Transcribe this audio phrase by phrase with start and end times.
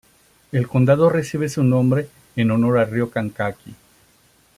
[0.51, 3.75] El condado recibe su nombre en honor al Río Kankakee.